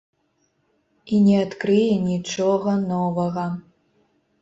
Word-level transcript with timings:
І 1.13 1.19
не 1.27 1.37
адкрые 1.45 1.93
нічога 2.09 2.71
новага. 2.91 3.49